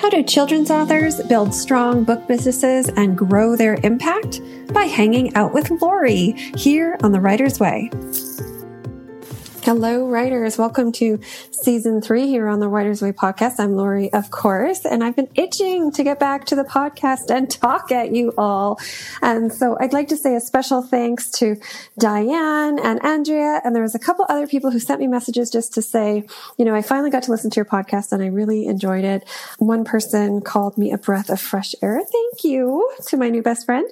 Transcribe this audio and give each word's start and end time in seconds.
How 0.00 0.08
do 0.08 0.22
children's 0.22 0.70
authors 0.70 1.22
build 1.24 1.52
strong 1.52 2.04
book 2.04 2.26
businesses 2.26 2.88
and 2.88 3.18
grow 3.18 3.54
their 3.54 3.74
impact? 3.82 4.40
By 4.72 4.84
hanging 4.84 5.34
out 5.34 5.52
with 5.52 5.70
Laurie 5.82 6.30
here 6.56 6.96
on 7.02 7.12
The 7.12 7.20
Writer's 7.20 7.60
Way. 7.60 7.90
Hello, 9.62 10.06
writers. 10.08 10.56
Welcome 10.56 10.90
to 10.92 11.20
season 11.50 12.00
three 12.00 12.26
here 12.26 12.48
on 12.48 12.60
the 12.60 12.68
Writer's 12.68 13.02
Way 13.02 13.12
podcast. 13.12 13.60
I'm 13.60 13.76
Laurie, 13.76 14.10
of 14.14 14.30
course, 14.30 14.86
and 14.86 15.04
I've 15.04 15.14
been 15.14 15.28
itching 15.34 15.92
to 15.92 16.02
get 16.02 16.18
back 16.18 16.46
to 16.46 16.56
the 16.56 16.64
podcast 16.64 17.30
and 17.30 17.48
talk 17.50 17.92
at 17.92 18.14
you 18.14 18.32
all. 18.38 18.80
And 19.20 19.52
so 19.52 19.76
I'd 19.78 19.92
like 19.92 20.08
to 20.08 20.16
say 20.16 20.34
a 20.34 20.40
special 20.40 20.80
thanks 20.80 21.30
to 21.32 21.56
Diane 21.98 22.78
and 22.78 23.04
Andrea. 23.04 23.60
And 23.62 23.76
there 23.76 23.82
was 23.82 23.94
a 23.94 23.98
couple 23.98 24.24
other 24.30 24.46
people 24.46 24.70
who 24.70 24.78
sent 24.78 24.98
me 24.98 25.06
messages 25.06 25.50
just 25.50 25.74
to 25.74 25.82
say, 25.82 26.24
you 26.56 26.64
know, 26.64 26.74
I 26.74 26.80
finally 26.80 27.10
got 27.10 27.24
to 27.24 27.30
listen 27.30 27.50
to 27.50 27.56
your 27.56 27.66
podcast 27.66 28.12
and 28.12 28.22
I 28.22 28.28
really 28.28 28.64
enjoyed 28.64 29.04
it. 29.04 29.28
One 29.58 29.84
person 29.84 30.40
called 30.40 30.78
me 30.78 30.90
a 30.90 30.96
breath 30.96 31.28
of 31.28 31.38
fresh 31.38 31.74
air. 31.82 32.00
Thank 32.00 32.44
you 32.44 32.90
to 33.08 33.16
my 33.18 33.28
new 33.28 33.42
best 33.42 33.66
friend. 33.66 33.86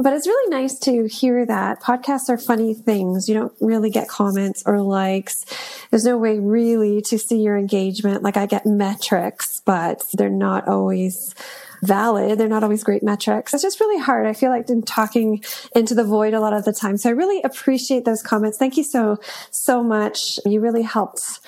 But 0.00 0.12
it's 0.12 0.28
really 0.28 0.50
nice 0.50 0.78
to 0.80 1.06
hear 1.08 1.44
that 1.44 1.82
podcasts 1.82 2.28
are 2.28 2.38
funny 2.38 2.72
things. 2.72 3.28
You 3.28 3.34
don't 3.34 3.52
really 3.60 3.90
get 3.90 4.08
comments 4.08 4.62
or 4.64 4.80
likes. 4.80 5.44
There's 5.90 6.04
no 6.04 6.16
way 6.16 6.38
really 6.38 7.02
to 7.02 7.18
see 7.18 7.40
your 7.42 7.58
engagement. 7.58 8.22
Like 8.22 8.36
I 8.36 8.46
get 8.46 8.64
metrics, 8.64 9.60
but 9.64 10.04
they're 10.14 10.30
not 10.30 10.68
always 10.68 11.34
valid. 11.82 12.38
They're 12.38 12.48
not 12.48 12.62
always 12.62 12.84
great 12.84 13.02
metrics. 13.02 13.52
It's 13.52 13.62
just 13.62 13.80
really 13.80 14.00
hard. 14.00 14.26
I 14.26 14.34
feel 14.34 14.50
like 14.50 14.70
I'm 14.70 14.82
talking 14.82 15.42
into 15.74 15.94
the 15.94 16.04
void 16.04 16.32
a 16.32 16.40
lot 16.40 16.52
of 16.52 16.64
the 16.64 16.72
time. 16.72 16.96
So 16.96 17.08
I 17.08 17.12
really 17.12 17.42
appreciate 17.42 18.04
those 18.04 18.22
comments. 18.22 18.56
Thank 18.56 18.76
you 18.76 18.84
so, 18.84 19.18
so 19.50 19.82
much. 19.82 20.38
You 20.44 20.60
really 20.60 20.82
helped 20.82 21.40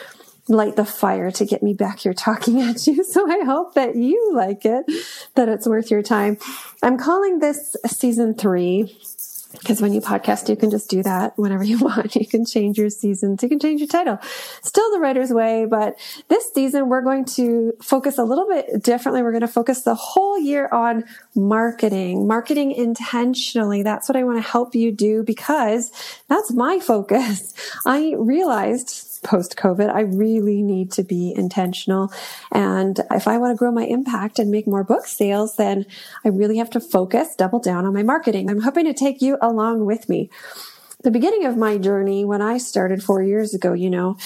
light 0.50 0.76
the 0.76 0.84
fire 0.84 1.30
to 1.30 1.44
get 1.44 1.62
me 1.62 1.72
back 1.72 2.00
here 2.00 2.12
talking 2.12 2.60
at 2.60 2.86
you. 2.86 3.04
So 3.10 3.28
I 3.28 3.44
hope 3.44 3.74
that 3.74 3.96
you 3.96 4.32
like 4.34 4.64
it, 4.64 4.84
that 5.34 5.48
it's 5.48 5.66
worth 5.66 5.90
your 5.90 6.02
time. 6.02 6.38
I'm 6.82 6.96
calling 6.96 7.38
this 7.40 7.76
season 7.86 8.34
three 8.34 8.96
because 9.52 9.82
when 9.82 9.92
you 9.92 10.00
podcast, 10.00 10.48
you 10.48 10.56
can 10.56 10.70
just 10.70 10.88
do 10.88 11.02
that 11.02 11.36
whenever 11.36 11.64
you 11.64 11.78
want. 11.80 12.14
You 12.14 12.26
can 12.26 12.44
change 12.44 12.78
your 12.78 12.90
seasons. 12.90 13.42
You 13.42 13.48
can 13.48 13.58
change 13.58 13.80
your 13.80 13.88
title. 13.88 14.18
Still 14.62 14.90
the 14.92 15.00
writer's 15.00 15.32
way, 15.32 15.66
but 15.66 15.98
this 16.28 16.52
season 16.52 16.88
we're 16.88 17.02
going 17.02 17.24
to 17.26 17.72
focus 17.82 18.18
a 18.18 18.24
little 18.24 18.46
bit 18.46 18.82
differently. 18.82 19.22
We're 19.22 19.32
going 19.32 19.40
to 19.40 19.48
focus 19.48 19.82
the 19.82 19.94
whole 19.94 20.38
year 20.38 20.68
on 20.72 21.04
marketing, 21.34 22.26
marketing 22.26 22.72
intentionally. 22.72 23.82
That's 23.82 24.08
what 24.08 24.16
I 24.16 24.24
want 24.24 24.42
to 24.42 24.48
help 24.48 24.74
you 24.74 24.92
do 24.92 25.22
because 25.22 25.90
that's 26.28 26.52
my 26.52 26.78
focus. 26.78 27.54
I 27.84 28.14
realized 28.16 29.09
post 29.22 29.56
COVID, 29.56 29.92
I 29.92 30.00
really 30.00 30.62
need 30.62 30.92
to 30.92 31.02
be 31.02 31.32
intentional. 31.36 32.12
And 32.52 33.00
if 33.10 33.28
I 33.28 33.38
want 33.38 33.52
to 33.52 33.58
grow 33.58 33.70
my 33.70 33.84
impact 33.84 34.38
and 34.38 34.50
make 34.50 34.66
more 34.66 34.84
book 34.84 35.06
sales, 35.06 35.56
then 35.56 35.86
I 36.24 36.28
really 36.28 36.58
have 36.58 36.70
to 36.70 36.80
focus, 36.80 37.34
double 37.36 37.60
down 37.60 37.84
on 37.84 37.94
my 37.94 38.02
marketing. 38.02 38.50
I'm 38.50 38.60
hoping 38.60 38.86
to 38.86 38.94
take 38.94 39.22
you 39.22 39.38
along 39.40 39.84
with 39.84 40.08
me. 40.08 40.30
The 41.02 41.10
beginning 41.10 41.46
of 41.46 41.56
my 41.56 41.78
journey, 41.78 42.24
when 42.24 42.42
I 42.42 42.58
started 42.58 43.02
four 43.02 43.22
years 43.22 43.54
ago, 43.54 43.72
you 43.72 43.88
know, 43.88 44.18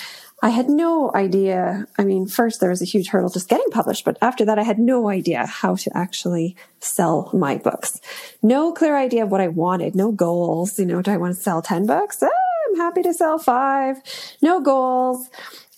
I 0.43 0.51
had 0.51 0.69
no 0.69 1.11
idea. 1.15 1.87
I 1.97 2.05
mean, 2.05 2.27
first 2.27 2.61
there 2.61 2.69
was 2.69 2.83
a 2.83 2.85
huge 2.85 3.09
hurdle 3.09 3.31
just 3.31 3.49
getting 3.49 3.71
published, 3.71 4.05
but 4.05 4.19
after 4.21 4.45
that, 4.45 4.59
I 4.59 4.63
had 4.63 4.79
no 4.79 5.09
idea 5.09 5.47
how 5.47 5.77
to 5.77 5.97
actually 5.97 6.57
sell 6.81 7.31
my 7.33 7.57
books. 7.57 8.01
No 8.43 8.73
clear 8.73 8.97
idea 8.97 9.23
of 9.23 9.31
what 9.31 9.41
I 9.41 9.49
wanted, 9.49 9.95
no 9.95 10.13
goals. 10.13 10.79
You 10.79 10.87
know, 10.87 11.01
do 11.01 11.13
I 11.13 11.17
want 11.17 11.35
to 11.35 11.41
sell 11.41 11.63
10 11.63 11.87
books? 11.87 12.23
Ah, 12.23 12.44
I'm 12.75 12.81
happy 12.81 13.03
to 13.03 13.15
sell 13.15 13.39
five. 13.39 14.03
No 14.43 14.61
goals 14.61 15.31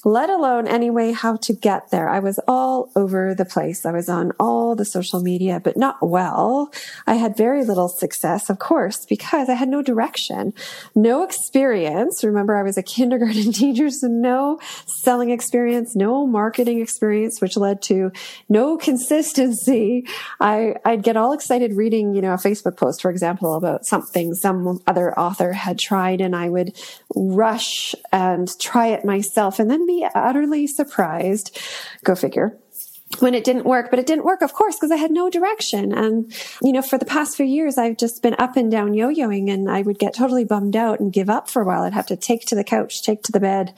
let 0.06 0.30
alone 0.30 0.68
anyway 0.68 1.10
how 1.10 1.34
to 1.34 1.52
get 1.52 1.90
there. 1.90 2.08
I 2.08 2.20
was 2.20 2.38
all 2.46 2.92
over 2.94 3.34
the 3.34 3.44
place. 3.44 3.84
I 3.84 3.90
was 3.90 4.08
on 4.08 4.30
all 4.38 4.76
the 4.76 4.84
social 4.84 5.20
media, 5.20 5.60
but 5.62 5.76
not 5.76 5.96
well. 6.00 6.72
I 7.08 7.16
had 7.16 7.36
very 7.36 7.64
little 7.64 7.88
success, 7.88 8.48
of 8.48 8.60
course, 8.60 9.04
because 9.04 9.48
I 9.48 9.54
had 9.54 9.68
no 9.68 9.82
direction, 9.82 10.54
no 10.94 11.24
experience. 11.24 12.22
Remember, 12.22 12.54
I 12.54 12.62
was 12.62 12.78
a 12.78 12.82
kindergarten 12.96 13.50
teacher, 13.50 13.90
so 13.90 14.06
no 14.06 14.60
selling 14.86 15.30
experience, 15.30 15.96
no 15.96 16.24
marketing 16.24 16.80
experience, 16.80 17.40
which 17.40 17.56
led 17.56 17.82
to 17.82 18.12
no 18.48 18.76
consistency. 18.76 20.06
I, 20.38 20.76
I'd 20.84 21.02
get 21.02 21.16
all 21.16 21.32
excited 21.32 21.72
reading, 21.72 22.14
you 22.14 22.22
know, 22.22 22.32
a 22.32 22.36
Facebook 22.36 22.76
post, 22.76 23.02
for 23.02 23.10
example, 23.10 23.56
about 23.56 23.84
something 23.84 24.34
some 24.34 24.80
other 24.86 25.18
author 25.18 25.52
had 25.52 25.80
tried, 25.80 26.20
and 26.20 26.36
I 26.36 26.48
would 26.48 26.78
rush 27.16 27.96
and 28.12 28.48
try 28.60 28.86
it 28.86 29.04
myself 29.04 29.58
and 29.58 29.68
then 29.68 29.84
be 29.84 29.95
utterly 30.04 30.66
surprised. 30.66 31.58
Go 32.04 32.14
figure 32.14 32.58
when 33.20 33.34
it 33.34 33.44
didn't 33.44 33.64
work, 33.64 33.88
but 33.90 33.98
it 33.98 34.06
didn't 34.06 34.24
work, 34.24 34.42
of 34.42 34.52
course, 34.52 34.76
because 34.76 34.90
I 34.90 34.96
had 34.96 35.10
no 35.10 35.30
direction. 35.30 35.92
And, 35.92 36.32
you 36.60 36.72
know, 36.72 36.82
for 36.82 36.98
the 36.98 37.04
past 37.04 37.36
few 37.36 37.46
years, 37.46 37.78
I've 37.78 37.96
just 37.96 38.22
been 38.22 38.34
up 38.38 38.56
and 38.56 38.70
down 38.70 38.94
yo-yoing 38.94 39.50
and 39.50 39.70
I 39.70 39.82
would 39.82 39.98
get 39.98 40.14
totally 40.14 40.44
bummed 40.44 40.76
out 40.76 41.00
and 41.00 41.12
give 41.12 41.30
up 41.30 41.48
for 41.48 41.62
a 41.62 41.64
while. 41.64 41.82
I'd 41.82 41.92
have 41.94 42.08
to 42.08 42.16
take 42.16 42.46
to 42.46 42.54
the 42.54 42.64
couch, 42.64 43.02
take 43.02 43.22
to 43.22 43.32
the 43.32 43.40
bed. 43.40 43.74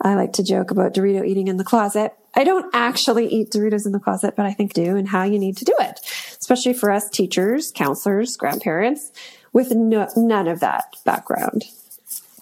I 0.00 0.14
like 0.14 0.34
to 0.34 0.44
joke 0.44 0.70
about 0.70 0.94
Dorito 0.94 1.26
eating 1.26 1.48
in 1.48 1.56
the 1.56 1.64
closet. 1.64 2.12
I 2.34 2.44
don't 2.44 2.70
actually 2.72 3.26
eat 3.26 3.50
Doritos 3.50 3.86
in 3.86 3.92
the 3.92 3.98
closet, 3.98 4.36
but 4.36 4.46
I 4.46 4.52
think 4.52 4.74
do 4.74 4.96
and 4.96 5.08
how 5.08 5.24
you 5.24 5.38
need 5.38 5.56
to 5.56 5.64
do 5.64 5.74
it, 5.80 5.98
especially 6.38 6.74
for 6.74 6.90
us 6.90 7.08
teachers, 7.08 7.72
counselors, 7.74 8.36
grandparents 8.36 9.10
with 9.52 9.72
no, 9.72 10.08
none 10.14 10.46
of 10.46 10.60
that 10.60 10.94
background. 11.04 11.64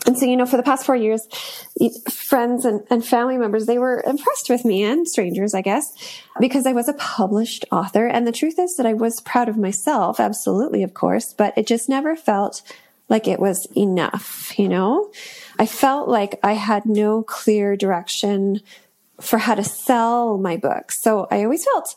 And 0.07 0.17
so, 0.17 0.25
you 0.25 0.37
know, 0.37 0.47
for 0.47 0.57
the 0.57 0.63
past 0.63 0.87
four 0.87 0.95
years, 0.95 1.27
friends 2.11 2.65
and, 2.65 2.83
and, 2.91 3.05
family 3.05 3.37
members, 3.37 3.67
they 3.67 3.79
were 3.79 4.05
impressed 4.07 4.49
with 4.49 4.65
me 4.65 4.85
and 4.85 5.07
strangers, 5.07 5.53
I 5.53 5.63
guess, 5.63 5.93
because 6.39 6.65
I 6.65 6.73
was 6.73 6.89
a 6.89 6.95
published 6.95 7.65
author. 7.73 8.07
And 8.07 8.27
the 8.27 8.33
truth 8.33 8.59
is 8.59 8.77
that 8.77 8.87
I 8.87 8.95
was 8.95 9.21
proud 9.21 9.49
of 9.49 9.57
myself, 9.57 10.21
absolutely, 10.21 10.85
of 10.85 10.95
course, 10.95 11.35
but 11.35 11.59
it 11.59 11.67
just 11.67 11.89
never 11.89 12.15
felt 12.15 12.63
like 13.09 13.27
it 13.27 13.41
was 13.41 13.67
enough, 13.77 14.57
you 14.59 14.69
know? 14.69 15.11
I 15.59 15.67
felt 15.67 16.09
like 16.09 16.39
I 16.43 16.53
had 16.53 16.87
no 16.87 17.23
clear 17.23 17.77
direction 17.77 18.61
for 19.21 19.39
how 19.39 19.55
to 19.55 19.65
sell 19.65 20.39
my 20.39 20.57
books. 20.57 21.03
So 21.03 21.27
I 21.31 21.43
always 21.43 21.65
felt 21.65 21.95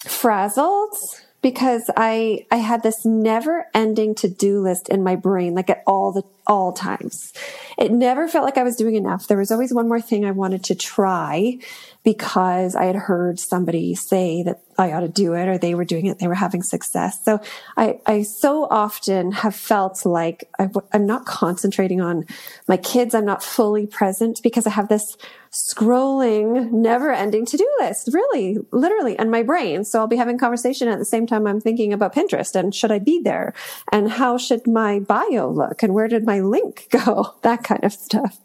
frazzled 0.00 0.96
because 1.42 1.90
I 1.96 2.46
I 2.50 2.56
had 2.56 2.82
this 2.82 3.04
never 3.04 3.66
ending 3.74 4.14
to-do 4.14 4.60
list 4.60 4.88
in 4.88 5.02
my 5.02 5.16
brain 5.16 5.54
like 5.54 5.70
at 5.70 5.82
all 5.86 6.12
the 6.12 6.24
all 6.48 6.72
times. 6.72 7.32
It 7.76 7.92
never 7.92 8.26
felt 8.26 8.44
like 8.44 8.56
I 8.58 8.62
was 8.62 8.74
doing 8.74 8.96
enough. 8.96 9.28
There 9.28 9.36
was 9.36 9.52
always 9.52 9.72
one 9.72 9.86
more 9.86 10.00
thing 10.00 10.24
I 10.24 10.30
wanted 10.30 10.64
to 10.64 10.74
try 10.74 11.58
because 12.02 12.74
I 12.74 12.84
had 12.84 12.96
heard 12.96 13.38
somebody 13.38 13.94
say 13.94 14.42
that 14.44 14.62
I 14.78 14.92
ought 14.92 15.00
to 15.00 15.08
do 15.08 15.34
it 15.34 15.48
or 15.48 15.58
they 15.58 15.74
were 15.74 15.84
doing 15.84 16.06
it, 16.06 16.20
they 16.20 16.28
were 16.28 16.34
having 16.34 16.62
success. 16.62 17.22
So 17.24 17.40
I, 17.76 17.98
I 18.06 18.22
so 18.22 18.66
often 18.70 19.32
have 19.32 19.54
felt 19.54 20.06
like 20.06 20.48
I, 20.58 20.70
I'm 20.92 21.04
not 21.04 21.26
concentrating 21.26 22.00
on 22.00 22.24
my 22.68 22.76
kids. 22.76 23.14
I'm 23.14 23.24
not 23.26 23.42
fully 23.42 23.86
present 23.86 24.40
because 24.42 24.66
I 24.66 24.70
have 24.70 24.88
this 24.88 25.16
scrolling, 25.50 26.70
never 26.70 27.10
ending 27.10 27.44
to 27.46 27.56
do 27.56 27.68
list, 27.80 28.10
really, 28.12 28.58
literally, 28.70 29.16
in 29.18 29.30
my 29.30 29.42
brain. 29.42 29.84
So 29.84 29.98
I'll 29.98 30.06
be 30.06 30.16
having 30.16 30.38
conversation 30.38 30.88
at 30.88 30.98
the 30.98 31.04
same 31.04 31.26
time 31.26 31.46
I'm 31.46 31.60
thinking 31.60 31.92
about 31.92 32.14
Pinterest 32.14 32.54
and 32.54 32.74
should 32.74 32.92
I 32.92 33.00
be 33.00 33.20
there? 33.20 33.54
And 33.90 34.10
how 34.10 34.38
should 34.38 34.66
my 34.66 35.00
bio 35.00 35.50
look? 35.50 35.82
And 35.82 35.92
where 35.92 36.08
did 36.08 36.24
my 36.24 36.37
link 36.40 36.88
go? 36.90 37.34
That 37.42 37.64
kind 37.64 37.84
of 37.84 37.92
stuff. 37.92 38.38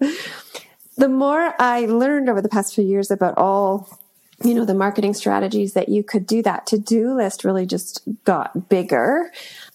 The 0.97 1.09
more 1.09 1.53
I 1.59 1.85
learned 1.85 2.29
over 2.29 2.41
the 2.41 2.49
past 2.49 2.75
few 2.75 2.83
years 2.83 3.09
about 3.09 3.37
all 3.37 3.99
you 4.43 4.53
know, 4.53 4.65
the 4.65 4.73
marketing 4.73 5.13
strategies 5.13 5.73
that 5.73 5.89
you 5.89 6.03
could 6.03 6.27
do 6.27 6.41
that 6.41 6.67
to 6.67 6.77
do 6.77 7.13
list 7.13 7.45
really 7.45 7.65
just 7.65 8.01
got 8.25 8.67
bigger. 8.67 9.31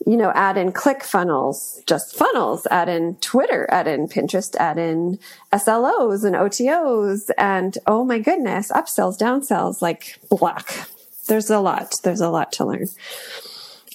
You 0.06 0.16
know, 0.16 0.30
add 0.34 0.58
in 0.58 0.72
click 0.72 1.02
funnels, 1.02 1.82
just 1.86 2.16
funnels, 2.16 2.66
add 2.70 2.88
in 2.88 3.16
Twitter, 3.16 3.66
add 3.70 3.86
in 3.86 4.08
Pinterest, 4.08 4.54
add 4.56 4.78
in 4.78 5.18
SLOs 5.52 6.24
and 6.24 6.36
OTOs. 6.36 7.30
And 7.38 7.78
oh 7.86 8.04
my 8.04 8.18
goodness, 8.18 8.70
upsells, 8.72 9.18
downsells, 9.18 9.80
like 9.80 10.18
black. 10.28 10.88
There's 11.28 11.50
a 11.50 11.60
lot. 11.60 11.94
There's 12.02 12.20
a 12.20 12.30
lot 12.30 12.52
to 12.52 12.64
learn. 12.64 12.88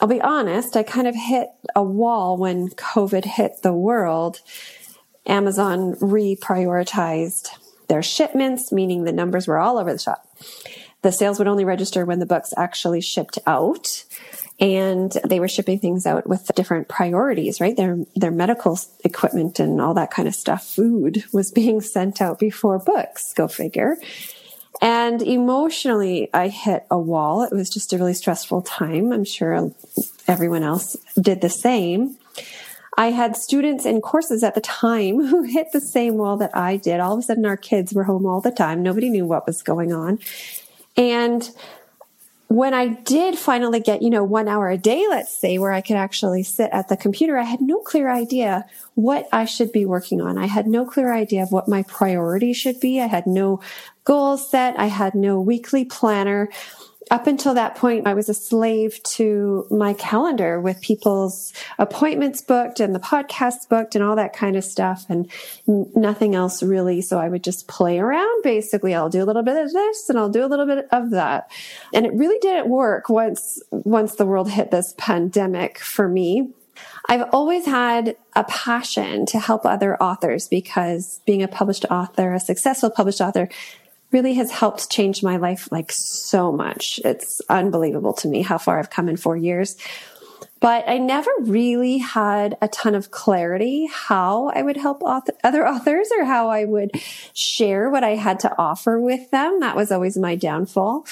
I'll 0.03 0.09
be 0.09 0.19
honest, 0.19 0.75
I 0.75 0.83
kind 0.83 1.07
of 1.07 1.15
hit 1.15 1.47
a 1.77 1.81
wall 1.81 2.35
when 2.35 2.67
COVID 2.71 3.23
hit 3.23 3.61
the 3.61 3.71
world. 3.71 4.41
Amazon 5.25 5.95
reprioritized 5.95 7.47
their 7.87 8.03
shipments, 8.03 8.73
meaning 8.73 9.05
the 9.05 9.13
numbers 9.13 9.47
were 9.47 9.57
all 9.57 9.77
over 9.77 9.93
the 9.93 9.99
shop. 9.99 10.27
The 11.03 11.13
sales 11.13 11.39
would 11.39 11.47
only 11.47 11.63
register 11.63 12.03
when 12.03 12.19
the 12.19 12.25
books 12.25 12.53
actually 12.57 12.99
shipped 12.99 13.39
out. 13.47 14.03
And 14.59 15.09
they 15.25 15.39
were 15.39 15.47
shipping 15.47 15.79
things 15.79 16.05
out 16.05 16.27
with 16.27 16.51
different 16.53 16.89
priorities, 16.89 17.61
right? 17.61 17.77
Their, 17.77 17.99
their 18.13 18.29
medical 18.29 18.77
equipment 19.05 19.61
and 19.61 19.79
all 19.79 19.93
that 19.93 20.11
kind 20.11 20.27
of 20.27 20.35
stuff. 20.35 20.65
Food 20.65 21.23
was 21.31 21.49
being 21.53 21.79
sent 21.79 22.21
out 22.21 22.39
before 22.39 22.77
books. 22.77 23.33
Go 23.33 23.47
figure. 23.47 23.95
And 24.83 25.21
emotionally, 25.21 26.29
I 26.33 26.49
hit 26.49 26.85
a 26.91 26.99
wall. 26.99 27.43
It 27.43 27.53
was 27.53 27.69
just 27.69 27.93
a 27.93 27.97
really 27.97 28.13
stressful 28.13 28.63
time. 28.63 29.13
I'm 29.13 29.23
sure 29.23 29.71
everyone 30.27 30.63
else 30.63 30.97
did 31.15 31.39
the 31.39 31.49
same. 31.49 32.17
I 32.97 33.11
had 33.11 33.37
students 33.37 33.85
in 33.85 34.01
courses 34.01 34.43
at 34.43 34.55
the 34.55 34.61
time 34.61 35.25
who 35.27 35.43
hit 35.43 35.71
the 35.71 35.79
same 35.79 36.15
wall 36.15 36.35
that 36.35 36.53
I 36.53 36.75
did. 36.75 36.99
All 36.99 37.13
of 37.13 37.19
a 37.19 37.21
sudden, 37.21 37.45
our 37.45 37.55
kids 37.55 37.93
were 37.93 38.03
home 38.03 38.25
all 38.25 38.41
the 38.41 38.51
time. 38.51 38.83
Nobody 38.83 39.09
knew 39.09 39.25
what 39.25 39.47
was 39.47 39.63
going 39.63 39.93
on. 39.93 40.19
And 40.97 41.49
when 42.53 42.75
I 42.75 42.87
did 42.87 43.35
finally 43.35 43.79
get, 43.79 44.03
you 44.03 44.11
know, 44.11 44.23
one 44.23 44.47
hour 44.47 44.69
a 44.69 44.77
day, 44.77 45.07
let's 45.09 45.35
say, 45.35 45.57
where 45.57 45.71
I 45.71 45.81
could 45.81 45.95
actually 45.95 46.43
sit 46.43 46.69
at 46.71 46.87
the 46.87 46.95
computer, 46.95 47.35
I 47.35 47.43
had 47.43 47.61
no 47.61 47.79
clear 47.79 48.11
idea 48.11 48.65
what 48.93 49.27
I 49.31 49.45
should 49.45 49.71
be 49.71 49.87
working 49.87 50.21
on. 50.21 50.37
I 50.37 50.45
had 50.45 50.67
no 50.67 50.85
clear 50.85 51.11
idea 51.11 51.41
of 51.41 51.51
what 51.51 51.67
my 51.67 51.81
priority 51.83 52.53
should 52.53 52.79
be. 52.79 53.01
I 53.01 53.07
had 53.07 53.25
no 53.25 53.59
goals 54.03 54.51
set. 54.51 54.79
I 54.79 54.85
had 54.85 55.15
no 55.15 55.41
weekly 55.41 55.83
planner 55.83 56.49
up 57.11 57.27
until 57.27 57.53
that 57.53 57.75
point, 57.75 58.07
I 58.07 58.13
was 58.13 58.29
a 58.29 58.33
slave 58.33 59.01
to 59.03 59.67
my 59.69 59.93
calendar 59.93 60.59
with 60.59 60.81
people's 60.81 61.53
appointments 61.77 62.41
booked 62.41 62.79
and 62.79 62.93
the 62.95 62.99
podcasts 62.99 63.67
booked 63.67 63.95
and 63.95 64.03
all 64.03 64.15
that 64.15 64.33
kind 64.33 64.55
of 64.55 64.63
stuff 64.63 65.05
and 65.09 65.29
nothing 65.67 66.35
else 66.35 66.63
really. 66.63 67.01
So 67.01 67.19
I 67.19 67.29
would 67.29 67.43
just 67.43 67.67
play 67.67 67.99
around. 67.99 68.43
Basically, 68.43 68.95
I'll 68.95 69.09
do 69.09 69.23
a 69.23 69.25
little 69.25 69.43
bit 69.43 69.57
of 69.57 69.71
this 69.71 70.09
and 70.09 70.17
I'll 70.17 70.29
do 70.29 70.45
a 70.45 70.47
little 70.47 70.65
bit 70.65 70.87
of 70.91 71.11
that. 71.11 71.51
And 71.93 72.05
it 72.05 72.13
really 72.13 72.39
didn't 72.39 72.69
work 72.69 73.09
once, 73.09 73.61
once 73.71 74.15
the 74.15 74.25
world 74.25 74.49
hit 74.49 74.71
this 74.71 74.93
pandemic 74.97 75.79
for 75.79 76.07
me. 76.07 76.53
I've 77.07 77.29
always 77.33 77.65
had 77.65 78.15
a 78.35 78.43
passion 78.45 79.25
to 79.27 79.39
help 79.39 79.65
other 79.65 80.01
authors 80.01 80.47
because 80.47 81.21
being 81.25 81.43
a 81.43 81.47
published 81.47 81.85
author, 81.91 82.33
a 82.33 82.39
successful 82.39 82.89
published 82.89 83.21
author, 83.21 83.49
really 84.13 84.35
has 84.35 84.51
helped 84.51 84.89
change 84.89 85.23
my 85.23 85.37
life 85.37 85.67
like 85.71 85.91
so 85.91 86.51
much. 86.51 86.99
It's 87.03 87.41
unbelievable 87.49 88.13
to 88.13 88.27
me 88.27 88.41
how 88.41 88.57
far 88.57 88.79
I've 88.79 88.89
come 88.89 89.09
in 89.09 89.17
four 89.17 89.35
years. 89.35 89.75
But 90.59 90.87
I 90.87 90.97
never 90.97 91.29
really 91.41 91.97
had 91.97 92.57
a 92.61 92.69
ton 92.69 92.95
of 92.95 93.11
clarity 93.11 93.89
how 93.91 94.47
I 94.55 94.61
would 94.61 94.77
help 94.77 95.03
author, 95.03 95.33
other 95.43 95.67
authors 95.67 96.07
or 96.17 96.23
how 96.23 96.49
I 96.49 96.63
would 96.63 96.91
share 97.33 97.89
what 97.89 98.05
I 98.05 98.15
had 98.15 98.39
to 98.41 98.57
offer 98.57 98.97
with 98.97 99.29
them. 99.31 99.59
That 99.59 99.75
was 99.75 99.91
always 99.91 100.17
my 100.17 100.35
downfall. 100.35 101.05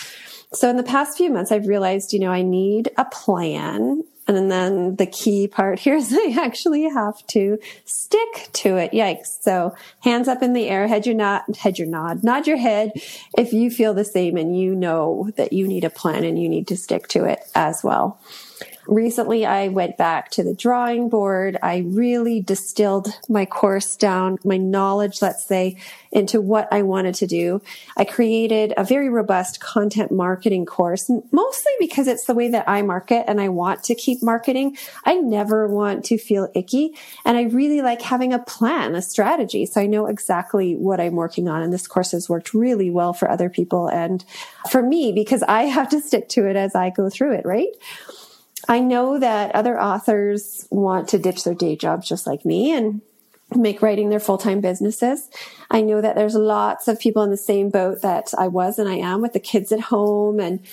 So 0.54 0.70
in 0.70 0.78
the 0.78 0.84
past 0.84 1.18
few 1.18 1.30
months, 1.30 1.52
I've 1.52 1.68
realized, 1.68 2.14
you 2.14 2.20
know, 2.20 2.32
I 2.32 2.44
need 2.44 2.92
a 2.98 3.06
plan 3.06 4.04
and 4.38 4.52
then 4.52 4.96
the 4.96 5.06
key 5.06 5.48
part 5.48 5.80
here 5.80 5.96
is 5.96 6.14
I 6.18 6.36
actually 6.40 6.84
have 6.84 7.26
to 7.28 7.58
stick 7.86 8.50
to 8.54 8.78
it. 8.78 8.92
Yikes. 8.92 9.42
So 9.42 9.76
hands 10.02 10.28
up 10.28 10.42
in 10.42 10.54
the 10.54 10.68
air, 10.68 10.88
head 10.88 11.06
your 11.06 11.16
nod, 11.16 11.44
head 11.58 11.78
your 11.78 11.88
nod, 11.88 12.24
nod 12.24 12.48
your 12.48 12.58
head 12.58 12.92
if 13.38 13.54
you 13.54 13.70
feel 13.72 13.94
the 13.94 14.06
same 14.06 14.38
and 14.38 14.58
you 14.58 14.76
know 14.76 15.30
that 15.38 15.54
you 15.54 15.68
need 15.68 15.84
a 15.84 15.90
plan 15.90 16.24
and 16.24 16.42
you 16.42 16.50
need 16.50 16.68
to 16.68 16.78
stick 16.78 17.08
to 17.10 17.26
it 17.26 17.40
as 17.56 17.84
well. 17.84 18.20
Recently, 18.88 19.46
I 19.46 19.68
went 19.68 19.98
back 19.98 20.32
to 20.32 20.44
the 20.44 20.56
drawing 20.56 21.10
board. 21.10 21.58
I 21.62 21.86
really 21.88 22.42
distilled 22.42 23.10
my 23.30 23.46
course 23.46 23.96
down, 23.96 24.38
my 24.44 24.58
knowledge, 24.58 25.22
let's 25.22 25.46
say, 25.46 25.78
into 26.12 26.42
what 26.42 26.68
I 26.72 26.82
wanted 26.82 27.16
to 27.16 27.28
do. 27.28 27.62
I 27.96 28.06
created 28.06 28.74
a 28.76 28.84
very 28.84 29.10
robust 29.10 29.60
content 29.60 30.12
marketing 30.12 30.66
course, 30.66 31.10
mostly 31.32 31.72
because 31.80 32.08
it's 32.08 32.26
the 32.26 32.34
way 32.34 32.50
that 32.50 32.68
I 32.68 32.82
market 32.82 33.26
and 33.28 33.40
I 33.40 33.50
want 33.50 33.84
to 33.84 33.96
keep 33.96 34.22
marketing. 34.22 34.78
I 35.06 35.16
never 35.16 35.68
want 35.68 36.04
to 36.06 36.18
feel 36.18 36.50
icky. 36.56 36.96
And 37.24 37.38
I 37.38 37.44
really 37.44 37.82
like 37.82 38.02
having 38.02 38.34
a 38.34 38.40
plan, 38.40 38.96
a 38.96 39.02
strategy. 39.02 39.66
So 39.66 39.80
I 39.80 39.86
know 39.86 40.08
exactly 40.08 40.76
what 40.76 41.00
I'm 41.00 41.16
working 41.16 41.48
on. 41.48 41.62
And 41.62 41.72
this 41.72 41.88
course 41.88 42.12
has 42.12 42.28
worked 42.28 42.54
really 42.54 42.90
well 42.90 43.14
for 43.14 43.30
other 43.30 43.50
people 43.50 43.88
and 43.88 44.26
for 44.70 44.82
me 44.82 45.12
because 45.12 45.44
I 45.44 45.64
have 45.72 45.90
to 45.90 46.02
stick 46.02 46.30
to 46.30 46.48
it 46.48 46.56
as 46.56 46.76
I 46.76 46.90
go 46.90 47.10
through 47.10 47.34
it, 47.34 47.46
right? 47.46 47.70
I 48.68 48.80
know 48.80 49.20
that 49.20 49.56
other 49.56 49.80
authors 49.80 50.68
want 50.70 51.10
to 51.10 51.20
ditch 51.20 51.44
their 51.44 51.56
day 51.56 51.76
jobs 51.76 52.08
just 52.08 52.28
like 52.28 52.46
me 52.46 52.72
and 52.72 53.02
make 53.56 53.82
writing 53.82 54.10
their 54.10 54.20
full-time 54.20 54.62
businesses. 54.62 55.30
I 55.70 55.82
know 55.82 56.00
that 56.02 56.16
there's 56.16 56.36
lots 56.36 56.88
of 56.88 57.00
people 57.00 57.24
in 57.24 57.32
the 57.32 57.38
same 57.38 57.70
boat 57.70 58.02
that 58.02 58.34
I 58.38 58.48
was 58.48 58.80
and 58.80 58.88
I 58.88 58.96
am 58.96 59.22
with 59.22 59.34
the 59.34 59.40
kids 59.40 59.72
at 59.72 59.82
home 59.82 60.40
and 60.40 60.66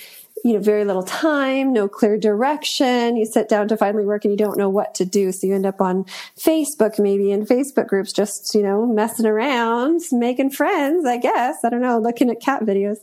you 0.43 0.53
know, 0.53 0.59
very 0.59 0.85
little 0.85 1.03
time, 1.03 1.73
no 1.73 1.87
clear 1.87 2.17
direction. 2.17 3.17
You 3.17 3.25
sit 3.25 3.49
down 3.49 3.67
to 3.69 3.77
finally 3.77 4.05
work 4.05 4.23
and 4.23 4.31
you 4.31 4.37
don't 4.37 4.57
know 4.57 4.69
what 4.69 4.95
to 4.95 5.05
do. 5.05 5.31
So 5.31 5.47
you 5.47 5.55
end 5.55 5.65
up 5.65 5.81
on 5.81 6.05
Facebook, 6.37 6.99
maybe 6.99 7.31
in 7.31 7.45
Facebook 7.45 7.87
groups, 7.87 8.13
just, 8.13 8.55
you 8.55 8.61
know, 8.61 8.85
messing 8.85 9.25
around, 9.25 10.01
making 10.11 10.51
friends, 10.51 11.05
I 11.05 11.17
guess. 11.17 11.57
I 11.63 11.69
don't 11.69 11.81
know, 11.81 11.99
looking 11.99 12.29
at 12.29 12.39
cat 12.39 12.63
videos. 12.63 12.99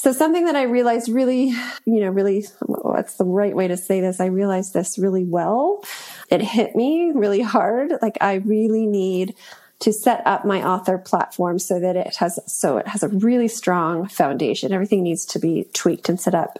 So 0.00 0.12
something 0.12 0.46
that 0.46 0.56
I 0.56 0.62
realized 0.62 1.10
really, 1.10 1.48
you 1.84 2.00
know, 2.00 2.08
really, 2.08 2.46
what's 2.60 3.18
the 3.18 3.26
right 3.26 3.54
way 3.54 3.68
to 3.68 3.76
say 3.76 4.00
this? 4.00 4.18
I 4.18 4.26
realized 4.26 4.72
this 4.72 4.98
really 4.98 5.24
well. 5.24 5.84
It 6.30 6.40
hit 6.40 6.74
me 6.74 7.12
really 7.14 7.42
hard. 7.42 7.92
Like 8.00 8.16
I 8.18 8.36
really 8.36 8.86
need 8.86 9.34
to 9.80 9.92
set 9.92 10.26
up 10.26 10.46
my 10.46 10.66
author 10.66 10.96
platform 10.96 11.58
so 11.58 11.78
that 11.80 11.96
it 11.96 12.16
has, 12.16 12.38
so 12.46 12.78
it 12.78 12.88
has 12.88 13.02
a 13.02 13.08
really 13.08 13.46
strong 13.46 14.08
foundation. 14.08 14.72
Everything 14.72 15.02
needs 15.02 15.26
to 15.26 15.38
be 15.38 15.66
tweaked 15.74 16.08
and 16.08 16.18
set 16.18 16.34
up 16.34 16.58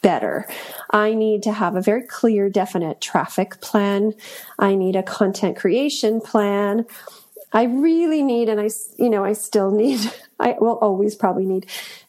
better. 0.00 0.48
I 0.90 1.14
need 1.14 1.44
to 1.44 1.52
have 1.52 1.76
a 1.76 1.82
very 1.82 2.02
clear, 2.02 2.50
definite 2.50 3.00
traffic 3.00 3.60
plan. 3.60 4.12
I 4.58 4.74
need 4.74 4.96
a 4.96 5.04
content 5.04 5.56
creation 5.56 6.20
plan. 6.20 6.86
I 7.52 7.64
really 7.64 8.24
need, 8.24 8.48
and 8.48 8.60
I, 8.60 8.70
you 8.98 9.08
know, 9.08 9.24
I 9.24 9.34
still 9.34 9.70
need, 9.70 10.00
I 10.40 10.56
will 10.58 10.78
always 10.78 11.14
probably 11.14 11.44
need 11.44 11.66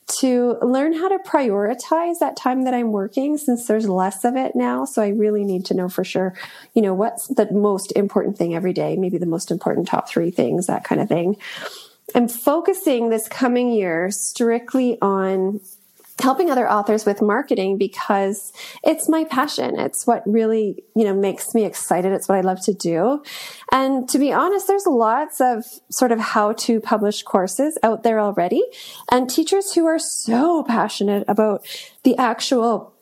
to 0.08 0.58
learn 0.62 0.94
how 0.94 1.08
to 1.08 1.18
prioritize 1.20 2.20
that 2.20 2.36
time 2.36 2.64
that 2.64 2.74
I'm 2.74 2.92
working 2.92 3.38
since 3.38 3.68
there's 3.68 3.88
less 3.88 4.24
of 4.24 4.36
it 4.36 4.56
now. 4.56 4.86
So 4.86 5.02
I 5.02 5.10
really 5.10 5.44
need 5.44 5.66
to 5.66 5.74
know 5.74 5.90
for 5.90 6.04
sure, 6.04 6.34
you 6.74 6.82
know, 6.82 6.94
what's 6.94 7.28
the 7.28 7.52
most 7.52 7.92
important 7.94 8.38
thing 8.38 8.54
every 8.56 8.74
day, 8.74 8.96
maybe 8.96 9.18
the 9.18 9.26
most 9.26 9.52
important 9.52 9.88
top 9.88 10.10
three 10.10 10.32
things, 10.32 10.68
that 10.68 10.84
kind 10.84 11.02
of 11.02 11.08
thing. 11.08 11.38
I'm 12.16 12.28
focusing 12.28 13.10
this 13.10 13.28
coming 13.28 13.72
year 13.72 14.12
strictly 14.12 14.98
on 15.02 15.62
helping 16.22 16.50
other 16.50 16.70
authors 16.70 17.06
with 17.06 17.22
marketing 17.22 17.78
because 17.78 18.54
it's 18.84 19.10
my 19.10 19.24
passion. 19.26 19.80
It's 19.80 20.06
what 20.06 20.22
really, 20.26 20.84
you 20.96 21.04
know, 21.04 21.14
makes 21.14 21.56
me 21.56 21.66
excited. 21.66 22.12
It's 22.14 22.30
what 22.30 22.38
I 22.38 22.42
love 22.42 22.64
to 22.66 22.74
do. 22.74 23.24
And 23.72 24.08
to 24.10 24.20
be 24.20 24.32
honest, 24.32 24.68
there's 24.68 24.86
lots 24.86 25.42
of 25.42 25.66
sort 25.90 26.12
of 26.12 26.20
how 26.20 26.54
to 26.54 26.80
publish 26.80 27.24
courses 27.24 27.78
out 27.84 28.04
there 28.04 28.20
already 28.20 28.64
and 29.12 29.30
teachers 29.30 29.74
who 29.74 29.86
are 29.86 30.00
so 30.00 30.64
passionate 30.64 31.26
about 31.28 31.66
the 32.04 32.16
actual 32.18 32.93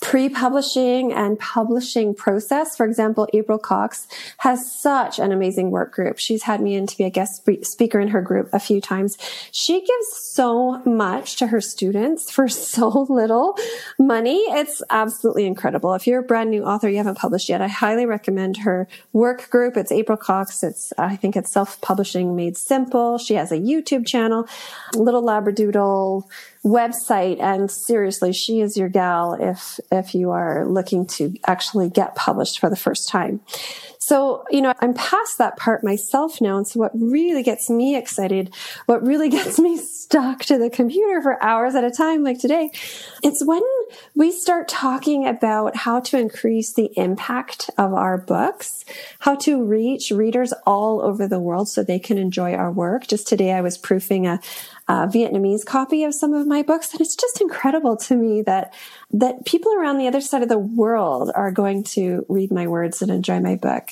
pre-publishing 0.00 1.12
and 1.12 1.38
publishing 1.38 2.14
process. 2.14 2.76
For 2.76 2.86
example, 2.86 3.28
April 3.32 3.58
Cox 3.58 4.06
has 4.38 4.70
such 4.70 5.18
an 5.18 5.32
amazing 5.32 5.70
work 5.70 5.92
group. 5.92 6.18
She's 6.18 6.44
had 6.44 6.60
me 6.60 6.74
in 6.74 6.86
to 6.86 6.96
be 6.96 7.04
a 7.04 7.10
guest 7.10 7.48
speaker 7.62 8.00
in 8.00 8.08
her 8.08 8.22
group 8.22 8.48
a 8.52 8.58
few 8.58 8.80
times. 8.80 9.16
She 9.50 9.80
gives 9.80 10.12
so 10.12 10.82
much 10.84 11.36
to 11.36 11.48
her 11.48 11.60
students 11.60 12.30
for 12.30 12.48
so 12.66 13.06
little 13.08 13.56
money. 13.98 14.38
It's 14.48 14.82
absolutely 14.90 15.46
incredible. 15.46 15.94
If 15.94 16.06
you're 16.06 16.20
a 16.20 16.24
brand 16.24 16.50
new 16.50 16.64
author, 16.64 16.88
you 16.88 16.98
haven't 16.98 17.18
published 17.18 17.48
yet, 17.48 17.60
I 17.60 17.68
highly 17.68 18.06
recommend 18.06 18.58
her 18.58 18.88
work 19.12 19.50
group. 19.50 19.76
It's 19.76 19.92
April 19.92 20.18
Cox. 20.18 20.62
It's, 20.62 20.92
I 20.98 21.16
think 21.16 21.36
it's 21.36 21.52
self-publishing 21.52 22.34
made 22.36 22.56
simple. 22.56 23.18
She 23.18 23.34
has 23.34 23.52
a 23.52 23.58
YouTube 23.58 24.06
channel, 24.06 24.46
little 24.94 25.22
Labradoodle 25.22 26.24
website 26.66 27.40
and 27.40 27.70
seriously 27.70 28.32
she 28.32 28.60
is 28.60 28.76
your 28.76 28.88
gal 28.88 29.34
if 29.34 29.78
if 29.92 30.16
you 30.16 30.32
are 30.32 30.66
looking 30.66 31.06
to 31.06 31.32
actually 31.46 31.88
get 31.88 32.16
published 32.16 32.58
for 32.58 32.68
the 32.68 32.76
first 32.76 33.08
time. 33.08 33.40
So 34.00 34.44
you 34.50 34.60
know 34.60 34.72
i'm 34.80 34.94
past 34.94 35.38
that 35.38 35.56
part 35.56 35.82
myself 35.82 36.40
now 36.40 36.56
and 36.56 36.66
so 36.66 36.78
what 36.78 36.92
really 36.94 37.42
gets 37.42 37.68
me 37.68 37.96
excited 37.96 38.54
what 38.86 39.02
really 39.04 39.28
gets 39.38 39.58
me 39.58 39.76
stuck 39.76 40.40
to 40.44 40.58
the 40.58 40.70
computer 40.70 41.20
for 41.22 41.42
hours 41.42 41.74
at 41.74 41.82
a 41.84 41.90
time 41.90 42.22
like 42.22 42.38
today 42.38 42.70
it's 43.22 43.44
when 43.44 43.62
we 44.14 44.32
start 44.32 44.68
talking 44.68 45.26
about 45.26 45.76
how 45.76 46.00
to 46.00 46.18
increase 46.18 46.72
the 46.72 46.90
impact 46.96 47.70
of 47.78 47.92
our 47.92 48.18
books 48.18 48.84
how 49.20 49.34
to 49.34 49.64
reach 49.64 50.10
readers 50.10 50.52
all 50.66 51.02
over 51.02 51.26
the 51.28 51.40
world 51.40 51.68
so 51.68 51.82
they 51.82 51.98
can 51.98 52.18
enjoy 52.18 52.54
our 52.54 52.72
work 52.72 53.06
just 53.06 53.26
today 53.26 53.52
i 53.52 53.60
was 53.60 53.78
proofing 53.78 54.26
a, 54.26 54.40
uh, 54.88 55.06
Vietnamese 55.06 55.64
copy 55.64 56.04
of 56.04 56.14
some 56.14 56.32
of 56.32 56.46
my 56.46 56.62
books. 56.62 56.92
And 56.92 57.00
it's 57.00 57.16
just 57.16 57.40
incredible 57.40 57.96
to 57.98 58.16
me 58.16 58.42
that, 58.42 58.72
that 59.12 59.44
people 59.44 59.72
around 59.74 59.98
the 59.98 60.06
other 60.06 60.20
side 60.20 60.42
of 60.42 60.48
the 60.48 60.58
world 60.58 61.30
are 61.34 61.50
going 61.50 61.82
to 61.84 62.24
read 62.28 62.52
my 62.52 62.66
words 62.66 63.02
and 63.02 63.10
enjoy 63.10 63.40
my 63.40 63.56
book. 63.56 63.90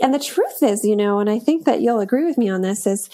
And 0.00 0.14
the 0.14 0.18
truth 0.18 0.62
is, 0.62 0.84
you 0.84 0.96
know, 0.96 1.18
and 1.18 1.28
I 1.28 1.38
think 1.38 1.64
that 1.64 1.80
you'll 1.80 2.00
agree 2.00 2.24
with 2.24 2.38
me 2.38 2.48
on 2.48 2.62
this 2.62 2.86
is 2.86 3.10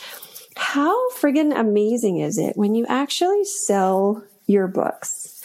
how 0.56 1.10
friggin' 1.12 1.58
amazing 1.58 2.18
is 2.18 2.36
it 2.36 2.56
when 2.56 2.74
you 2.74 2.84
actually 2.86 3.44
sell 3.44 4.22
your 4.46 4.68
books? 4.68 5.42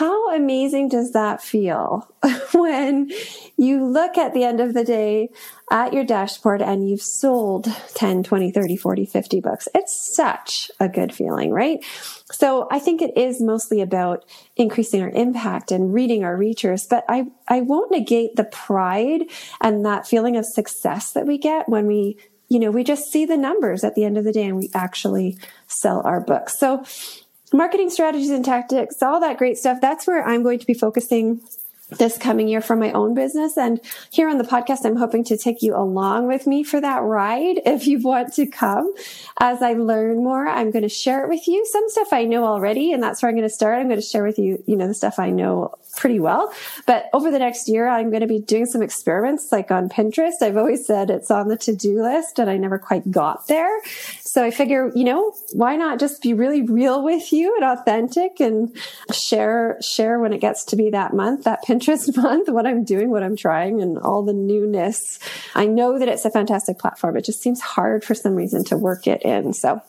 How 0.00 0.34
amazing 0.34 0.88
does 0.88 1.12
that 1.12 1.42
feel 1.42 2.08
when 2.54 3.10
you 3.58 3.84
look 3.84 4.16
at 4.16 4.32
the 4.32 4.44
end 4.44 4.58
of 4.58 4.72
the 4.72 4.82
day 4.82 5.28
at 5.70 5.92
your 5.92 6.04
dashboard 6.04 6.62
and 6.62 6.88
you've 6.88 7.02
sold 7.02 7.68
10, 7.96 8.22
20, 8.22 8.50
30, 8.50 8.76
40, 8.78 9.04
50 9.04 9.40
books? 9.42 9.68
It's 9.74 9.94
such 9.94 10.70
a 10.80 10.88
good 10.88 11.14
feeling, 11.14 11.50
right? 11.50 11.84
So 12.32 12.66
I 12.70 12.78
think 12.78 13.02
it 13.02 13.14
is 13.14 13.42
mostly 13.42 13.82
about 13.82 14.24
increasing 14.56 15.02
our 15.02 15.10
impact 15.10 15.70
and 15.70 15.92
reading 15.92 16.24
our 16.24 16.34
reachers, 16.34 16.88
but 16.88 17.04
I, 17.06 17.26
I 17.46 17.60
won't 17.60 17.90
negate 17.90 18.36
the 18.36 18.44
pride 18.44 19.24
and 19.60 19.84
that 19.84 20.08
feeling 20.08 20.38
of 20.38 20.46
success 20.46 21.12
that 21.12 21.26
we 21.26 21.36
get 21.36 21.68
when 21.68 21.86
we 21.86 22.16
you 22.48 22.58
know, 22.58 22.72
we 22.72 22.82
just 22.82 23.12
see 23.12 23.26
the 23.26 23.36
numbers 23.36 23.84
at 23.84 23.94
the 23.94 24.04
end 24.04 24.18
of 24.18 24.24
the 24.24 24.32
day 24.32 24.42
and 24.42 24.56
we 24.56 24.70
actually 24.74 25.38
sell 25.68 26.02
our 26.04 26.20
books. 26.20 26.58
So 26.58 26.84
marketing 27.52 27.90
strategies 27.90 28.30
and 28.30 28.44
tactics, 28.44 29.02
all 29.02 29.20
that 29.20 29.38
great 29.38 29.58
stuff. 29.58 29.80
That's 29.80 30.06
where 30.06 30.26
I'm 30.26 30.42
going 30.42 30.58
to 30.58 30.66
be 30.66 30.74
focusing 30.74 31.40
this 31.98 32.16
coming 32.16 32.48
year 32.48 32.60
for 32.60 32.76
my 32.76 32.92
own 32.92 33.14
business. 33.14 33.56
And 33.56 33.80
here 34.10 34.28
on 34.28 34.38
the 34.38 34.44
podcast, 34.44 34.84
I'm 34.84 34.96
hoping 34.96 35.24
to 35.24 35.36
take 35.36 35.62
you 35.62 35.76
along 35.76 36.26
with 36.26 36.46
me 36.46 36.62
for 36.62 36.80
that 36.80 37.02
ride. 37.02 37.60
If 37.70 37.86
you 37.86 38.00
want 38.00 38.34
to 38.34 38.46
come 38.46 38.92
as 39.38 39.62
I 39.62 39.72
learn 39.72 40.16
more, 40.22 40.46
I'm 40.46 40.70
going 40.70 40.82
to 40.82 40.88
share 40.88 41.24
it 41.24 41.28
with 41.28 41.46
you. 41.46 41.64
Some 41.64 41.88
stuff 41.88 42.12
I 42.12 42.24
know 42.24 42.44
already, 42.44 42.92
and 42.92 43.02
that's 43.02 43.22
where 43.22 43.30
I'm 43.30 43.36
going 43.36 43.48
to 43.48 43.54
start. 43.54 43.78
I'm 43.78 43.88
going 43.88 44.00
to 44.00 44.06
share 44.06 44.24
with 44.24 44.38
you, 44.38 44.62
you 44.66 44.76
know, 44.76 44.86
the 44.86 44.94
stuff 44.94 45.18
I 45.18 45.30
know 45.30 45.74
pretty 45.96 46.20
well. 46.20 46.52
But 46.86 47.08
over 47.12 47.30
the 47.30 47.38
next 47.38 47.68
year, 47.68 47.88
I'm 47.88 48.10
going 48.10 48.20
to 48.20 48.26
be 48.26 48.40
doing 48.40 48.66
some 48.66 48.82
experiments 48.82 49.50
like 49.52 49.70
on 49.70 49.88
Pinterest. 49.88 50.42
I've 50.42 50.56
always 50.56 50.86
said 50.86 51.10
it's 51.10 51.30
on 51.30 51.48
the 51.48 51.56
to 51.58 51.74
do 51.74 52.02
list 52.02 52.38
and 52.38 52.50
I 52.50 52.56
never 52.56 52.78
quite 52.78 53.10
got 53.10 53.46
there. 53.48 53.80
So 54.30 54.44
I 54.44 54.52
figure, 54.52 54.92
you 54.94 55.02
know, 55.02 55.32
why 55.54 55.74
not 55.74 55.98
just 55.98 56.22
be 56.22 56.34
really 56.34 56.62
real 56.62 57.02
with 57.02 57.32
you 57.32 57.52
and 57.56 57.64
authentic 57.64 58.38
and 58.38 58.72
share, 59.12 59.76
share 59.82 60.20
when 60.20 60.32
it 60.32 60.40
gets 60.40 60.62
to 60.66 60.76
be 60.76 60.88
that 60.90 61.12
month, 61.12 61.42
that 61.42 61.64
Pinterest 61.64 62.16
month, 62.22 62.48
what 62.48 62.64
I'm 62.64 62.84
doing, 62.84 63.10
what 63.10 63.24
I'm 63.24 63.34
trying 63.34 63.82
and 63.82 63.98
all 63.98 64.22
the 64.22 64.32
newness. 64.32 65.18
I 65.56 65.66
know 65.66 65.98
that 65.98 66.08
it's 66.08 66.24
a 66.24 66.30
fantastic 66.30 66.78
platform. 66.78 67.16
It 67.16 67.24
just 67.24 67.42
seems 67.42 67.60
hard 67.60 68.04
for 68.04 68.14
some 68.14 68.36
reason 68.36 68.62
to 68.66 68.76
work 68.76 69.08
it 69.08 69.20
in. 69.22 69.52
So 69.52 69.82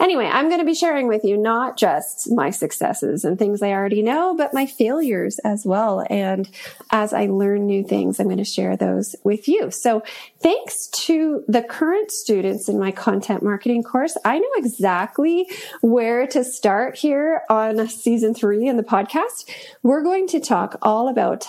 Anyway, 0.00 0.26
I'm 0.26 0.48
going 0.48 0.58
to 0.58 0.66
be 0.66 0.74
sharing 0.74 1.06
with 1.06 1.24
you 1.24 1.36
not 1.36 1.76
just 1.76 2.32
my 2.32 2.50
successes 2.50 3.24
and 3.24 3.38
things 3.38 3.62
I 3.62 3.70
already 3.70 4.02
know, 4.02 4.34
but 4.36 4.52
my 4.52 4.66
failures 4.66 5.38
as 5.44 5.64
well. 5.64 6.04
And 6.10 6.48
as 6.90 7.12
I 7.12 7.26
learn 7.26 7.66
new 7.66 7.84
things, 7.84 8.18
I'm 8.18 8.26
going 8.26 8.38
to 8.38 8.44
share 8.44 8.76
those 8.76 9.14
with 9.22 9.46
you. 9.46 9.70
So 9.70 10.02
thanks 10.40 10.88
to 10.88 11.44
the 11.46 11.62
current 11.62 12.10
students 12.10 12.68
in 12.68 12.78
my 12.78 12.90
content 12.90 13.42
marketing 13.42 13.71
course, 13.82 14.16
I 14.24 14.38
know 14.38 14.50
exactly 14.56 15.48
where 15.80 16.26
to 16.26 16.44
start 16.44 16.98
here 16.98 17.42
on 17.48 17.88
season 17.88 18.34
three 18.34 18.66
in 18.66 18.76
the 18.76 18.82
podcast. 18.82 19.48
We're 19.82 20.02
going 20.02 20.26
to 20.28 20.40
talk 20.40 20.78
all 20.82 21.08
about 21.08 21.46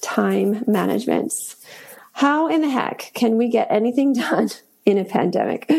time 0.00 0.64
management. 0.66 1.34
How 2.12 2.48
in 2.48 2.62
the 2.62 2.70
heck 2.70 3.10
can 3.14 3.36
we 3.36 3.48
get 3.48 3.66
anything 3.70 4.12
done 4.14 4.48
in 4.86 4.98
a 4.98 5.04
pandemic? 5.04 5.70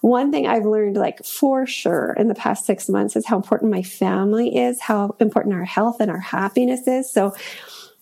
one 0.00 0.30
thing 0.30 0.46
I've 0.46 0.64
learned, 0.64 0.96
like 0.96 1.24
for 1.24 1.66
sure, 1.66 2.14
in 2.18 2.28
the 2.28 2.34
past 2.34 2.66
six 2.66 2.88
months 2.88 3.16
is 3.16 3.26
how 3.26 3.36
important 3.36 3.70
my 3.70 3.82
family 3.82 4.56
is, 4.56 4.80
how 4.80 5.16
important 5.20 5.54
our 5.54 5.64
health 5.64 6.00
and 6.00 6.10
our 6.10 6.20
happiness 6.20 6.86
is. 6.86 7.10
So 7.10 7.34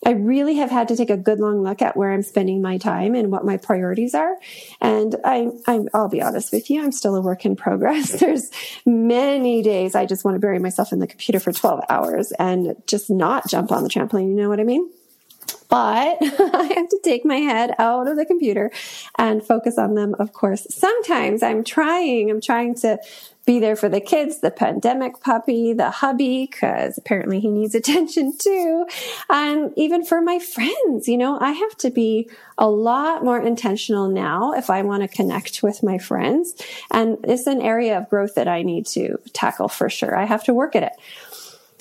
I 0.04 0.10
really 0.10 0.56
have 0.56 0.70
had 0.70 0.88
to 0.88 0.96
take 0.96 1.10
a 1.10 1.16
good 1.16 1.40
long 1.40 1.62
look 1.62 1.80
at 1.80 1.96
where 1.96 2.12
I'm 2.12 2.22
spending 2.22 2.60
my 2.60 2.78
time 2.78 3.14
and 3.14 3.30
what 3.30 3.44
my 3.44 3.56
priorities 3.56 4.14
are. 4.14 4.36
And 4.80 5.16
I, 5.24 5.48
I, 5.66 5.80
I'll 5.94 6.08
be 6.08 6.22
honest 6.22 6.52
with 6.52 6.68
you, 6.70 6.82
I'm 6.82 6.92
still 6.92 7.16
a 7.16 7.20
work 7.20 7.44
in 7.44 7.56
progress. 7.56 8.12
There's 8.20 8.50
many 8.84 9.62
days 9.62 9.94
I 9.94 10.06
just 10.06 10.24
want 10.24 10.34
to 10.34 10.38
bury 10.38 10.58
myself 10.58 10.92
in 10.92 10.98
the 10.98 11.06
computer 11.06 11.40
for 11.40 11.52
12 11.52 11.84
hours 11.88 12.32
and 12.32 12.76
just 12.86 13.08
not 13.08 13.48
jump 13.48 13.72
on 13.72 13.82
the 13.82 13.88
trampoline. 13.88 14.28
You 14.28 14.36
know 14.36 14.48
what 14.48 14.60
I 14.60 14.64
mean? 14.64 14.90
but 15.68 16.18
I 16.22 16.72
have 16.76 16.88
to 16.88 17.00
take 17.02 17.24
my 17.24 17.36
head 17.36 17.74
out 17.78 18.08
of 18.08 18.16
the 18.16 18.24
computer 18.24 18.70
and 19.18 19.44
focus 19.44 19.78
on 19.78 19.94
them, 19.94 20.14
of 20.18 20.32
course. 20.32 20.66
Sometimes 20.70 21.42
I'm 21.42 21.64
trying, 21.64 22.30
I'm 22.30 22.40
trying 22.40 22.74
to 22.76 22.98
be 23.46 23.60
there 23.60 23.76
for 23.76 23.88
the 23.88 24.00
kids, 24.00 24.40
the 24.40 24.50
pandemic 24.50 25.20
puppy, 25.20 25.72
the 25.72 25.90
hubby, 25.90 26.48
because 26.50 26.98
apparently 26.98 27.40
he 27.40 27.48
needs 27.48 27.74
attention 27.76 28.36
too. 28.36 28.86
And 29.30 29.72
even 29.76 30.04
for 30.04 30.20
my 30.20 30.38
friends, 30.40 31.08
you 31.08 31.16
know, 31.16 31.38
I 31.40 31.52
have 31.52 31.76
to 31.78 31.90
be 31.90 32.28
a 32.58 32.68
lot 32.68 33.24
more 33.24 33.40
intentional 33.40 34.08
now 34.08 34.52
if 34.52 34.68
I 34.68 34.82
want 34.82 35.02
to 35.02 35.08
connect 35.08 35.62
with 35.62 35.82
my 35.82 35.96
friends. 35.96 36.54
And 36.90 37.18
it's 37.24 37.46
an 37.46 37.62
area 37.62 37.96
of 37.96 38.10
growth 38.10 38.34
that 38.34 38.48
I 38.48 38.62
need 38.62 38.86
to 38.88 39.18
tackle 39.32 39.68
for 39.68 39.88
sure. 39.88 40.16
I 40.16 40.24
have 40.24 40.44
to 40.44 40.54
work 40.54 40.74
at 40.74 40.82
it. 40.82 40.92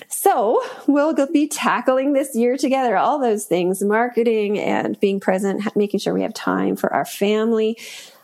So 0.08 0.62
we'll 0.86 1.14
be 1.32 1.48
tackling 1.48 2.12
this 2.12 2.34
year 2.36 2.56
together, 2.56 2.96
all 2.96 3.18
those 3.18 3.44
things, 3.44 3.82
marketing 3.82 4.58
and 4.58 4.98
being 5.00 5.18
present, 5.18 5.76
making 5.76 6.00
sure 6.00 6.14
we 6.14 6.22
have 6.22 6.34
time 6.34 6.76
for 6.76 6.92
our 6.92 7.04
family, 7.04 7.76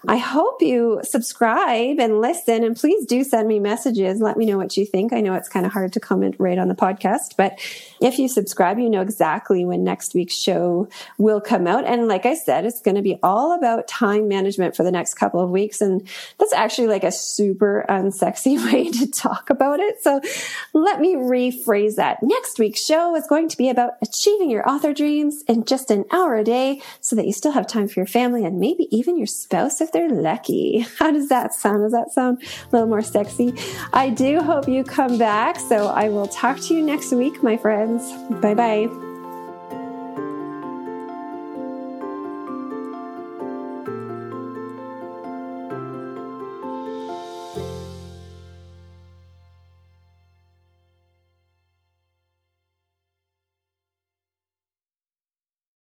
I 0.09 0.17
hope 0.17 0.61
you 0.61 1.01
subscribe 1.05 2.01
and 2.01 2.21
listen 2.21 2.65
and 2.65 2.77
please 2.77 3.07
do 3.07 3.23
send 3.23 3.47
me 3.47 3.61
messages. 3.61 4.21
Let 4.21 4.37
me 4.37 4.47
know 4.47 4.57
what 4.57 4.77
you 4.77 4.85
think. 4.85 5.13
I 5.13 5.21
know 5.21 5.35
it's 5.35 5.49
kind 5.49 5.65
of 5.65 5.73
hard 5.73 5.93
to 5.93 6.01
comment 6.01 6.35
right 6.39 6.59
on 6.59 6.67
the 6.67 6.75
podcast, 6.75 7.37
but 7.37 7.61
if 8.01 8.19
you 8.19 8.27
subscribe, 8.27 8.81
you 8.81 8.91
know 8.91 9.01
exactly 9.01 9.65
when 9.65 9.85
next 9.85 10.13
week's 10.13 10.35
show 10.35 10.89
will 11.19 11.41
come 11.41 11.69
out. 11.69 11.85
And 11.87 12.09
like 12.09 12.27
I 12.27 12.35
said, 12.35 12.65
it's 12.65 12.81
going 12.81 12.97
to 12.97 13.03
be 13.03 13.19
all 13.23 13.53
about 13.53 13.87
time 13.87 14.27
management 14.27 14.75
for 14.75 14.83
the 14.83 14.91
next 14.91 15.15
couple 15.15 15.41
of 15.41 15.51
weeks. 15.51 15.81
And 15.81 16.09
that's 16.39 16.53
actually 16.53 16.89
like 16.89 17.05
a 17.05 17.13
super 17.13 17.87
unsexy 17.89 18.63
way 18.73 18.91
to 18.91 19.09
talk 19.09 19.51
about 19.51 19.79
it. 19.79 20.03
So 20.03 20.21
let 20.73 21.01
me 21.01 21.15
rephrase 21.15 21.95
that. 21.95 22.25
Next 22.25 22.59
week's 22.59 22.85
show 22.85 23.15
is 23.15 23.27
going 23.29 23.49
to 23.51 23.57
be 23.57 23.69
about 23.69 23.93
achieving 24.03 24.51
your 24.51 24.69
author 24.69 24.93
dreams 24.93 25.45
in 25.47 25.65
just 25.65 25.93
an 25.93 26.07
hour 26.11 26.37
a 26.37 26.45
day 26.45 26.83
so 27.01 27.15
that 27.15 27.27
you 27.27 27.33
still 27.33 27.53
have 27.53 27.69
time 27.69 27.87
for 27.87 28.01
your 28.01 28.07
family 28.07 28.45
and 28.45 28.59
maybe 28.59 28.89
even 28.91 29.17
your 29.17 29.29
spouse 29.29 29.81
they're 29.93 30.11
lucky. 30.11 30.87
How 30.99 31.11
does 31.11 31.29
that 31.29 31.55
sound? 31.55 31.83
Does 31.83 31.93
that 31.93 32.13
sound 32.13 32.43
a 32.43 32.69
little 32.73 32.89
more 32.89 33.03
sexy? 33.03 33.55
I 33.93 34.11
do 34.11 34.41
hope 34.41 34.69
you 34.69 34.85
come 34.85 35.19
back. 35.19 35.59
So 35.59 35.89
I 35.89 36.09
will 36.09 36.29
talk 36.29 36.61
to 36.61 36.75
you 36.75 36.83
next 36.83 37.13
week, 37.13 37.43
my 37.43 37.57
friends. 37.57 38.13
Bye 38.41 38.55
bye. 38.55 39.12